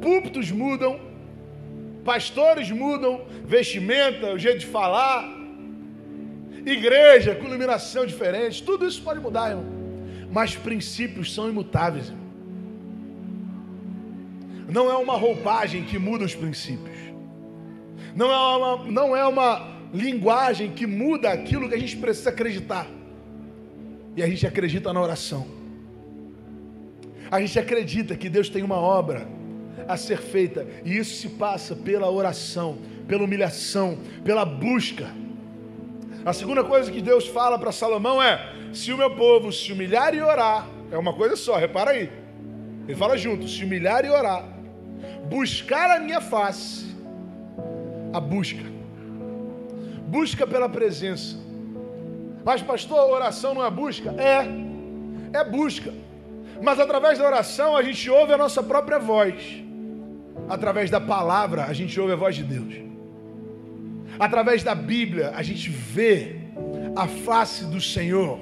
[0.00, 1.00] Púlpitos mudam,
[2.04, 5.26] pastores mudam vestimenta, o jeito de falar,
[6.64, 9.64] igreja com iluminação diferente, tudo isso pode mudar, irmão.
[10.30, 12.08] Mas princípios são imutáveis.
[12.08, 12.24] Irmão.
[14.68, 16.98] Não é uma roupagem que muda os princípios.
[18.14, 22.86] Não é uma, não é uma linguagem que muda aquilo que a gente precisa acreditar.
[24.16, 25.46] E a gente acredita na oração.
[27.30, 29.26] A gente acredita que Deus tem uma obra
[29.86, 35.08] a ser feita, e isso se passa pela oração, pela humilhação, pela busca.
[36.24, 40.14] A segunda coisa que Deus fala para Salomão é: se o meu povo se humilhar
[40.14, 42.10] e orar, é uma coisa só, repara aí.
[42.86, 44.44] Ele fala junto: se humilhar e orar,
[45.28, 46.94] buscar a minha face,
[48.12, 48.73] a busca,
[50.14, 51.36] busca pela presença.
[52.44, 54.10] Mas, pastor, oração não é busca?
[54.32, 54.38] É,
[55.40, 55.92] é busca.
[56.62, 59.34] Mas através da oração a gente ouve a nossa própria voz.
[60.48, 62.74] Através da palavra a gente ouve a voz de Deus.
[64.26, 66.36] Através da Bíblia a gente vê
[66.94, 68.38] a face do Senhor.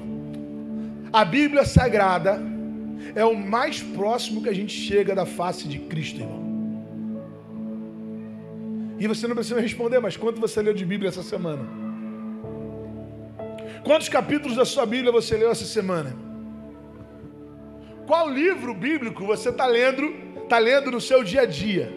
[1.10, 2.38] A Bíblia Sagrada
[3.14, 6.51] é o mais próximo que a gente chega da face de Cristo, irmão.
[9.02, 11.64] E você não precisa responder, mas quanto você leu de Bíblia essa semana?
[13.82, 16.14] Quantos capítulos da sua Bíblia você leu essa semana?
[18.06, 20.04] Qual livro bíblico você está lendo,
[20.44, 21.92] está lendo no seu dia a dia?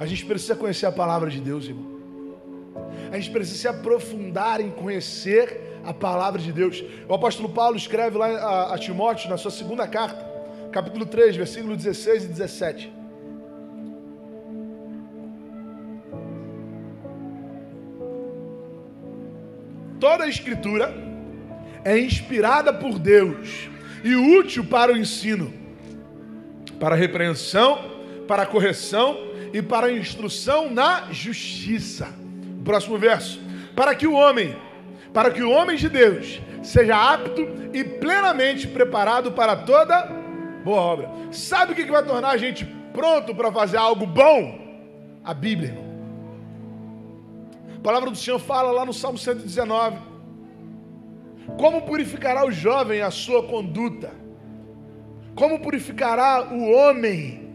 [0.00, 2.00] A gente precisa conhecer a palavra de Deus, irmão.
[3.12, 6.82] A gente precisa se aprofundar em conhecer a palavra de Deus.
[7.08, 10.28] O apóstolo Paulo escreve lá a, a Timóteo, na sua segunda carta,
[10.72, 13.03] capítulo 3, versículo 16 e 17.
[20.04, 20.94] Toda a escritura
[21.82, 23.70] é inspirada por Deus
[24.04, 25.50] e útil para o ensino,
[26.78, 29.16] para a repreensão, para a correção
[29.50, 32.12] e para a instrução na justiça.
[32.62, 33.40] Próximo verso.
[33.74, 34.54] Para que o homem,
[35.14, 40.02] para que o homem de Deus seja apto e plenamente preparado para toda
[40.62, 41.10] boa obra.
[41.32, 44.84] Sabe o que vai tornar a gente pronto para fazer algo bom?
[45.24, 45.83] A Bíblia, irmão.
[47.84, 50.14] Palavra do Senhor fala lá no Salmo 119
[51.56, 54.10] como purificará o jovem a sua conduta?
[55.34, 57.50] Como purificará o homem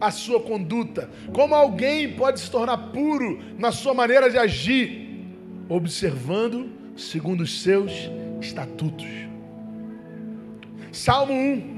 [0.00, 1.10] a sua conduta?
[1.32, 5.26] Como alguém pode se tornar puro na sua maneira de agir?
[5.68, 7.92] Observando segundo os seus
[8.40, 9.06] estatutos.
[10.90, 11.75] Salmo 1.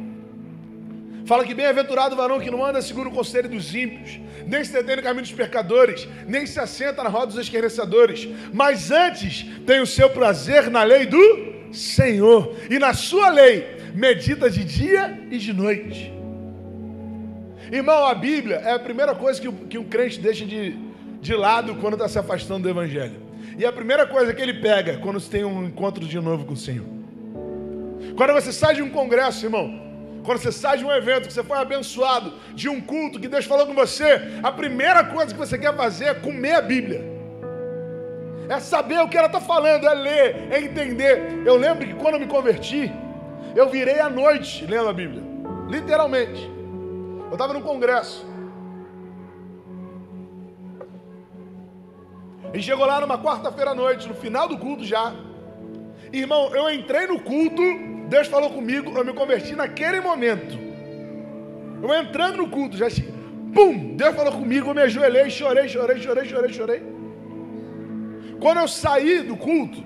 [1.29, 4.73] Fala que bem-aventurado o varão que não anda segundo o conselho dos ímpios, nem se
[4.73, 9.79] detém no caminho dos pecadores, nem se assenta na roda dos esquecedores, mas antes tem
[9.79, 15.37] o seu prazer na lei do Senhor, e na sua lei medita de dia e
[15.37, 16.11] de noite.
[17.71, 20.79] Irmão, a Bíblia é a primeira coisa que, que um crente deixa de,
[21.21, 23.21] de lado quando está se afastando do Evangelho.
[23.59, 26.57] E a primeira coisa que ele pega quando tem um encontro de novo com o
[26.57, 26.87] Senhor.
[28.17, 29.88] Quando você sai de um congresso, irmão,
[30.29, 33.47] quando você sai de um evento, que você foi abençoado, de um culto que Deus
[33.47, 34.11] falou com você,
[34.43, 37.01] a primeira coisa que você quer fazer é comer a Bíblia
[38.49, 41.43] é saber o que ela está falando, é ler, é entender.
[41.47, 42.91] Eu lembro que quando eu me converti,
[43.55, 45.23] eu virei à noite lendo a Bíblia,
[45.69, 46.51] literalmente.
[47.27, 48.27] Eu estava num congresso.
[52.55, 55.14] E chegou lá numa quarta-feira à noite, no final do culto já.
[56.11, 57.62] Irmão, eu entrei no culto,
[58.09, 60.59] Deus falou comigo, eu me converti naquele momento.
[61.83, 62.87] Eu entrando no culto, já
[63.55, 66.83] pum, Deus falou comigo, eu me ajoelhei, chorei, chorei, chorei, chorei, chorei.
[68.40, 69.85] Quando eu saí do culto,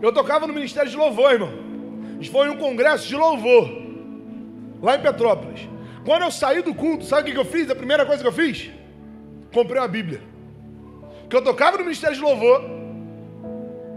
[0.00, 1.52] eu tocava no Ministério de Louvor, irmão.
[2.30, 3.70] Foi um congresso de louvor,
[4.82, 5.68] lá em Petrópolis.
[6.04, 7.68] Quando eu saí do culto, sabe o que eu fiz?
[7.70, 8.70] A primeira coisa que eu fiz?
[9.52, 10.22] Comprei uma Bíblia.
[11.28, 12.64] Que eu tocava no Ministério de Louvor,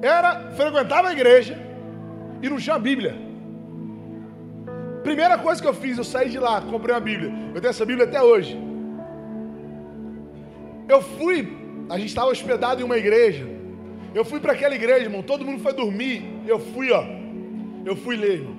[0.02, 1.58] era, frequentava a igreja
[2.42, 3.29] e não tinha Bíblia.
[5.04, 7.32] Primeira coisa que eu fiz, eu saí de lá, comprei uma Bíblia.
[7.54, 8.60] Eu tenho essa Bíblia até hoje.
[10.88, 11.48] Eu fui,
[11.90, 13.48] a gente estava hospedado em uma igreja.
[14.14, 16.24] Eu fui para aquela igreja, irmão, todo mundo foi dormir.
[16.48, 17.04] Eu fui, ó.
[17.86, 18.58] Eu fui ler, irmão.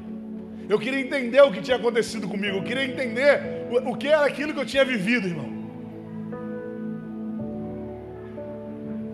[0.69, 2.59] Eu queria entender o que tinha acontecido comigo.
[2.59, 5.51] Eu queria entender o, o que era aquilo que eu tinha vivido, irmão.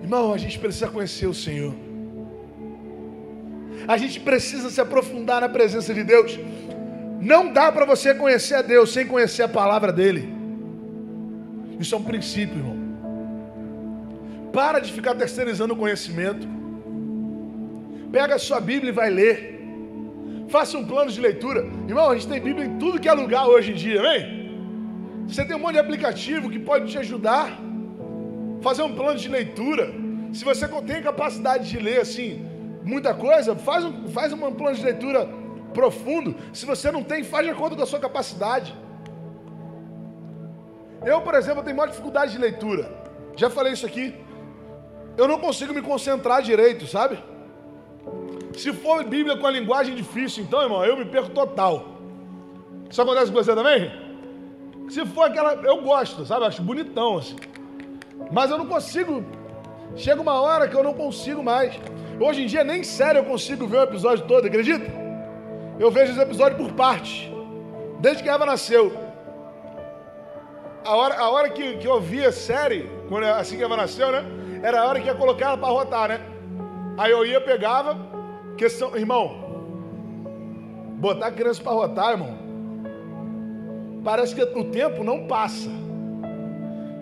[0.02, 1.74] Irmão, a gente precisa conhecer o Senhor.
[3.88, 6.38] A gente precisa se aprofundar na presença de Deus.
[7.20, 10.32] Não dá para você conhecer a Deus sem conhecer a palavra dele.
[11.78, 12.76] Isso é um princípio, irmão.
[14.52, 16.46] Para de ficar terceirizando o conhecimento.
[18.10, 19.38] Pega a sua Bíblia e vai ler.
[20.48, 21.66] Faça um plano de leitura.
[21.88, 24.36] Irmão, a gente tem Bíblia em tudo que é lugar hoje em dia, vem?
[25.26, 27.58] Você tem um monte de aplicativo que pode te ajudar.
[28.60, 29.92] Fazer um plano de leitura.
[30.32, 32.44] Se você tem capacidade de ler assim,
[32.84, 35.28] muita coisa, faz um, faz um plano de leitura
[35.78, 36.34] profundo.
[36.58, 38.74] Se você não tem, faz de acordo com a sua capacidade.
[41.04, 42.84] Eu, por exemplo, tenho maior dificuldade de leitura.
[43.36, 44.06] Já falei isso aqui.
[45.20, 47.18] Eu não consigo me concentrar direito, sabe?
[48.60, 51.74] Se for Bíblia com a linguagem difícil, então, irmão, eu me perco total.
[52.90, 53.80] Isso acontece com você também?
[54.88, 55.54] Se for aquela.
[55.72, 56.46] Eu gosto, sabe?
[56.46, 57.36] Acho bonitão assim.
[58.32, 59.24] Mas eu não consigo.
[59.94, 61.78] Chega uma hora que eu não consigo mais.
[62.18, 65.05] Hoje em dia, nem sério eu consigo ver o episódio todo, acredita?
[65.78, 67.30] Eu vejo os episódios por partes.
[68.00, 68.92] Desde que Eva nasceu.
[70.84, 74.24] A hora, a hora que, que eu via série, quando, assim que Eva nasceu, né?
[74.62, 76.20] Era a hora que ia colocar ela para rotar, né?
[76.96, 77.96] Aí eu ia, pegava,
[78.56, 79.46] questão, irmão,
[80.98, 82.38] botar a criança para rotar, irmão,
[84.02, 85.68] parece que o tempo não passa.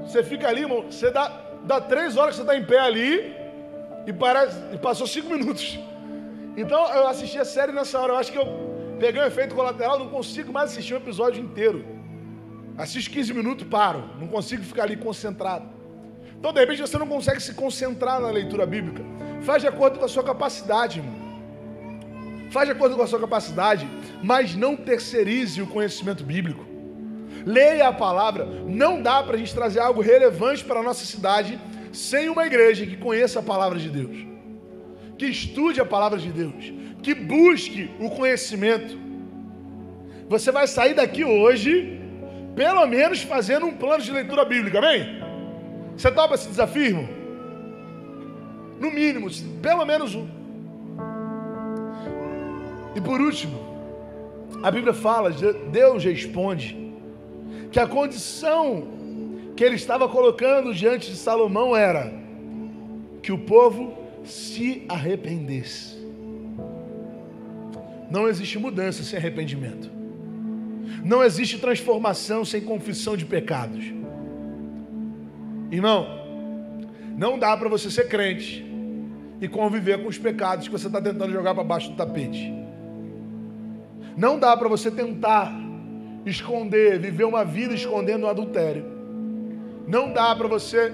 [0.02, 1.30] Você fica ali, irmão, você dá,
[1.62, 3.34] dá três horas que você está em pé ali
[4.06, 5.78] e parece, e passou cinco minutos.
[6.56, 9.98] Então eu assisti a série nessa hora, eu acho que eu peguei um efeito colateral,
[9.98, 11.84] não consigo mais assistir um episódio inteiro.
[12.76, 15.66] Assisto 15 minutos, paro, não consigo ficar ali concentrado.
[16.36, 19.02] Então, de repente, você não consegue se concentrar na leitura bíblica.
[19.42, 21.14] Faz de acordo com a sua capacidade, irmão.
[22.50, 23.88] Faz de acordo com a sua capacidade,
[24.22, 26.64] mas não terceirize o conhecimento bíblico.
[27.46, 28.44] Leia a palavra.
[28.66, 31.58] Não dá para a gente trazer algo relevante para a nossa cidade
[31.92, 34.26] sem uma igreja que conheça a palavra de Deus,
[35.24, 38.98] que estude a palavra de Deus, que busque o conhecimento.
[40.28, 41.98] Você vai sair daqui hoje,
[42.54, 45.22] pelo menos fazendo um plano de leitura bíblica, amém?
[45.96, 47.08] Você topa esse desafio, irmão?
[48.78, 49.28] No mínimo,
[49.62, 50.26] pelo menos um.
[52.94, 53.58] E por último,
[54.62, 55.30] a Bíblia fala,
[55.70, 56.76] Deus responde,
[57.72, 58.88] que a condição
[59.56, 62.12] que ele estava colocando diante de Salomão era
[63.22, 65.96] que o povo se arrependesse.
[68.10, 69.90] Não existe mudança sem arrependimento.
[71.04, 73.84] Não existe transformação sem confissão de pecados.
[75.70, 76.06] Irmão,
[77.16, 78.64] não dá para você ser crente
[79.40, 82.52] e conviver com os pecados que você está tentando jogar para baixo do tapete.
[84.16, 85.52] Não dá para você tentar
[86.24, 88.84] esconder, viver uma vida escondendo o adultério.
[89.86, 90.92] Não dá para você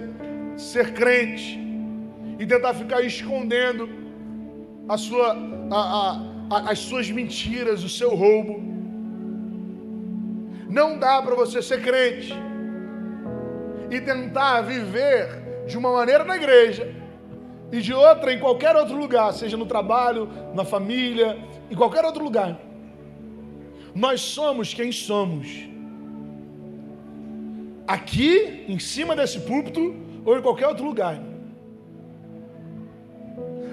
[0.56, 1.69] ser crente
[2.40, 3.87] e tentar ficar escondendo
[4.88, 5.37] a sua,
[5.70, 8.62] a, a, as suas mentiras, o seu roubo.
[10.66, 12.33] Não dá para você ser crente
[13.90, 16.94] e tentar viver de uma maneira na igreja
[17.70, 21.38] e de outra em qualquer outro lugar, seja no trabalho, na família,
[21.70, 22.59] em qualquer outro lugar.
[23.94, 25.68] Nós somos quem somos.
[27.87, 31.29] Aqui, em cima desse púlpito, ou em qualquer outro lugar.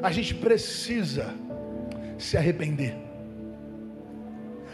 [0.02, 1.34] A gente precisa
[2.18, 2.96] se arrepender.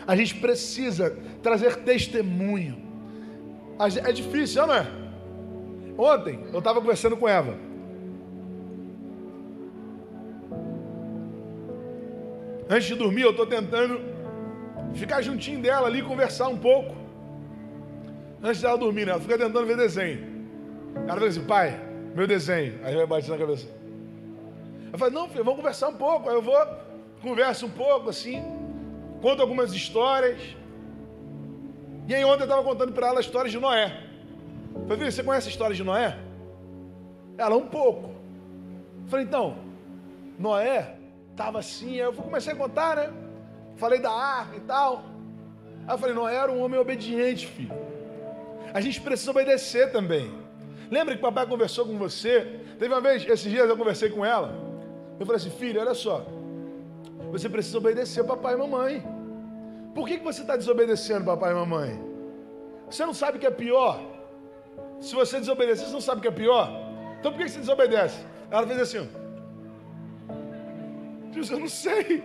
[0.06, 2.82] A gente precisa trazer testemunho.
[4.06, 4.88] É difícil, não é?
[5.98, 7.58] Ontem eu estava conversando com Eva.
[12.70, 14.02] Antes de dormir, eu estou tentando
[14.94, 16.96] ficar juntinho dela ali, conversar um pouco.
[18.42, 19.12] Antes dela dormir, né?
[19.12, 20.34] ela fica tentando ver desenho.
[20.96, 21.80] Ela fala assim, pai,
[22.16, 22.80] meu desenho.
[22.84, 23.83] Aí vai bater na cabeça.
[24.94, 26.30] Eu falei, não, filho, vamos conversar um pouco.
[26.30, 26.56] Aí eu vou,
[27.20, 28.44] converso um pouco, assim,
[29.24, 30.40] conto algumas histórias.
[32.08, 34.04] E aí ontem eu estava contando para ela histórias de Noé.
[34.84, 36.20] Falei, filho, você conhece a história de Noé?
[37.40, 38.12] Ela, um pouco.
[39.08, 39.58] Falei, então,
[40.38, 40.96] Noé
[41.32, 43.12] estava assim, aí eu comecei a contar, né?
[43.78, 45.06] Falei da arca e tal.
[45.88, 47.74] Aí eu falei, Noé era um homem obediente, filho.
[48.72, 50.32] A gente precisa obedecer também.
[50.92, 52.60] Lembra que o papai conversou com você?
[52.78, 54.63] Teve uma vez, esses dias eu conversei com ela.
[55.20, 56.26] Eu falei assim, filho, olha só.
[57.32, 59.04] Você precisa obedecer papai e mamãe.
[59.94, 62.00] Por que, que você está desobedecendo papai e mamãe?
[62.90, 64.00] Você não sabe o que é pior?
[65.00, 66.70] Se você desobedecer, você não sabe o que é pior?
[67.20, 68.20] Então por que você desobedece?
[68.50, 69.10] Ela fez assim.
[71.32, 72.24] Deus, eu não sei.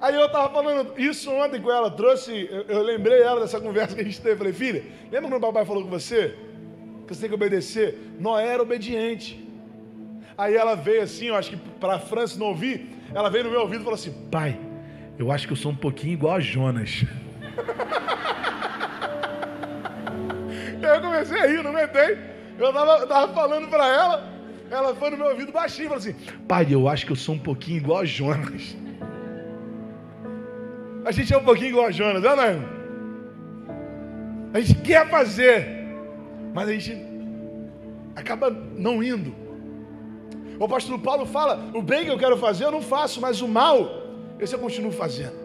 [0.00, 3.94] Aí eu estava falando isso ontem com ela, trouxe, eu, eu, lembrei ela dessa conversa
[3.94, 4.36] que a gente teve.
[4.36, 6.36] Falei, filha, lembra quando o papai falou com você?
[7.06, 7.98] Que você tem que obedecer?
[8.18, 9.43] Noé era obediente.
[10.36, 13.50] Aí ela veio assim, eu acho que para a França não ouvir, ela veio no
[13.50, 14.58] meu ouvido e falou assim: pai,
[15.18, 17.04] eu acho que eu sou um pouquinho igual a Jonas.
[20.82, 22.18] Eu comecei a rir, não aguentei.
[22.58, 24.32] Eu tava, tava falando para ela,
[24.70, 26.14] ela foi no meu ouvido baixinho e falou assim:
[26.46, 28.76] Pai, eu acho que eu sou um pouquinho igual a Jonas.
[31.06, 32.58] A gente é um pouquinho igual a Jonas, não é?
[34.52, 35.66] A gente quer fazer,
[36.52, 36.96] mas a gente
[38.14, 39.43] acaba não indo.
[40.58, 43.48] O apóstolo Paulo fala: o bem que eu quero fazer eu não faço, mas o
[43.48, 44.02] mal,
[44.38, 45.44] esse eu continuo fazendo.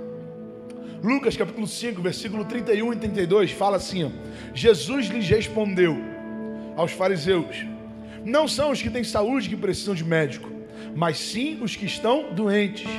[1.04, 4.10] Lucas capítulo 5, versículo 31 e 32 fala assim: ó,
[4.54, 5.98] Jesus lhes respondeu
[6.76, 7.66] aos fariseus:
[8.24, 10.50] Não são os que têm saúde que precisam de médico,
[10.96, 12.90] mas sim os que estão doentes.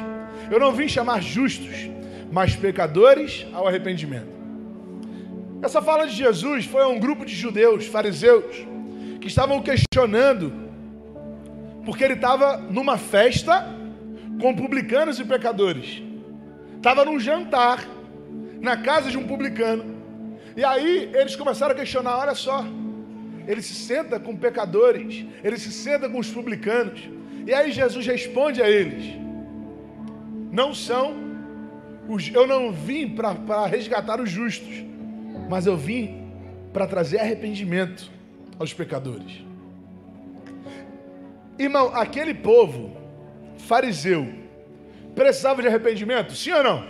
[0.50, 1.90] Eu não vim chamar justos,
[2.32, 4.40] mas pecadores ao arrependimento.
[5.62, 8.66] Essa fala de Jesus foi a um grupo de judeus, fariseus,
[9.20, 10.69] que estavam questionando,
[11.84, 13.66] porque ele estava numa festa
[14.40, 16.02] com publicanos e pecadores.
[16.76, 17.86] Estava num jantar
[18.60, 19.84] na casa de um publicano.
[20.56, 22.64] E aí eles começaram a questionar: olha só,
[23.46, 27.08] ele se senta com pecadores, ele se senta com os publicanos.
[27.46, 29.14] E aí Jesus responde a eles:
[30.50, 31.14] Não são,
[32.08, 34.84] os, eu não vim para resgatar os justos,
[35.48, 36.32] mas eu vim
[36.72, 38.10] para trazer arrependimento
[38.58, 39.49] aos pecadores.
[41.60, 42.96] Irmão, aquele povo
[43.58, 44.26] fariseu
[45.14, 46.34] precisava de arrependimento?
[46.34, 46.88] Sim ou não?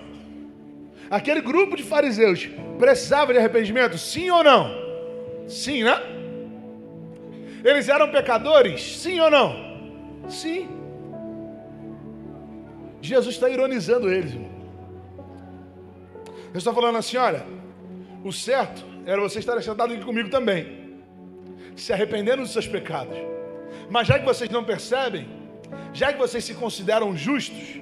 [1.10, 2.48] Aquele grupo de fariseus
[2.78, 3.98] precisava de arrependimento?
[3.98, 4.70] Sim ou não?
[5.48, 6.00] Sim, né?
[7.64, 8.80] Eles eram pecadores?
[8.98, 9.56] Sim ou não?
[10.28, 10.68] Sim.
[13.02, 14.50] Jesus está ironizando eles, irmão.
[16.54, 17.44] Eu estou falando assim: olha,
[18.22, 20.94] o certo era você estar sentado aqui comigo também,
[21.74, 23.18] se arrependendo dos seus pecados.
[23.90, 25.26] Mas já que vocês não percebem,
[25.92, 27.80] já que vocês se consideram justos,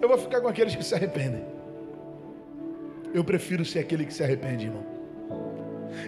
[0.00, 1.42] eu vou ficar com aqueles que se arrependem.
[3.14, 4.84] Eu prefiro ser aquele que se arrepende, irmão.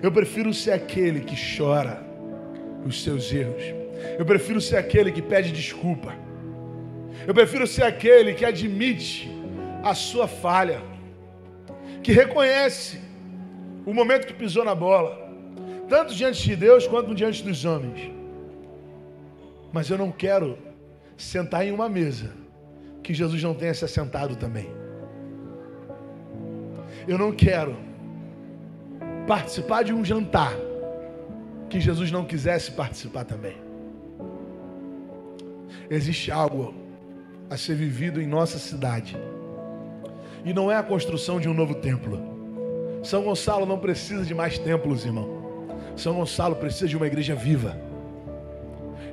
[0.03, 2.03] Eu prefiro ser aquele que chora
[2.85, 3.63] os seus erros.
[4.19, 6.15] Eu prefiro ser aquele que pede desculpa.
[7.27, 9.31] Eu prefiro ser aquele que admite
[9.83, 10.83] a sua falha,
[12.03, 13.01] que reconhece
[13.87, 15.33] o momento que pisou na bola,
[15.89, 18.18] tanto diante de Deus quanto diante dos homens.
[19.73, 20.59] Mas eu não quero
[21.17, 22.33] sentar em uma mesa
[23.03, 24.71] que Jesus não tenha se assentado também.
[27.07, 27.77] Eu não quero
[29.27, 30.53] participar de um jantar
[31.69, 33.57] que Jesus não quisesse participar também.
[35.91, 36.75] Existe algo
[37.51, 39.17] a ser vivido em nossa cidade.
[40.45, 42.21] E não é a construção de um novo templo.
[43.03, 45.29] São Gonçalo não precisa de mais templos, irmão.
[45.97, 47.77] São Gonçalo precisa de uma igreja viva,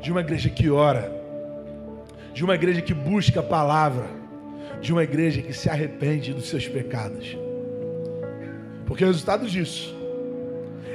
[0.06, 1.12] de uma igreja que ora,
[2.32, 4.06] de uma igreja que busca a palavra,
[4.80, 7.36] de uma igreja que se arrepende dos seus pecados.
[8.86, 9.96] Porque o resultado disso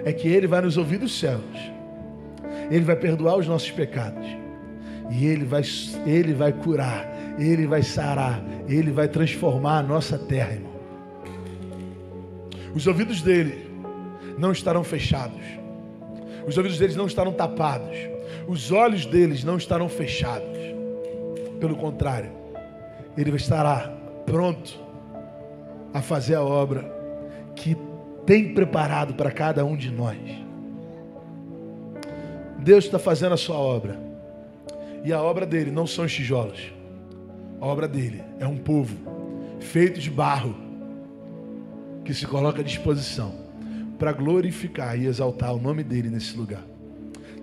[0.05, 1.43] é que Ele vai nos ouvir dos céus,
[2.71, 4.25] Ele vai perdoar os nossos pecados,
[5.11, 5.63] e Ele vai,
[6.07, 10.71] Ele vai curar, Ele vai sarar, Ele vai transformar a nossa terra, irmão.
[12.77, 13.69] Os ouvidos dele
[14.39, 15.43] não estarão fechados,
[16.47, 18.20] os ouvidos deles não estarão tapados,
[18.51, 20.59] os olhos deles não estarão fechados,
[21.61, 22.33] pelo contrário,
[23.17, 23.97] Ele estará
[24.27, 24.77] pronto
[25.95, 26.83] a fazer a obra
[27.55, 27.77] que
[28.27, 30.19] tem preparado para cada um de nós.
[32.59, 34.01] Deus está fazendo a sua obra.
[35.05, 36.73] E a obra dele não são os tijolos.
[37.61, 38.97] A obra dele é um povo
[39.61, 40.57] feito de barro
[42.05, 43.33] que se coloca à disposição
[43.97, 46.70] para glorificar e exaltar o nome dele nesse lugar.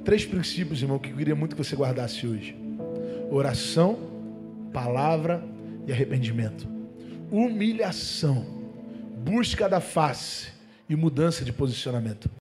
[0.07, 2.55] Três princípios, irmão, que eu queria muito que você guardasse hoje:
[3.29, 3.99] oração,
[4.71, 5.43] palavra
[5.85, 6.65] e arrependimento.
[7.29, 8.45] Humilhação,
[9.17, 10.47] busca da face
[10.87, 12.29] e mudança de posicionamento.